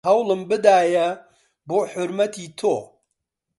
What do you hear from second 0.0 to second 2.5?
هەوڵم بدایێ بۆ حورمەتی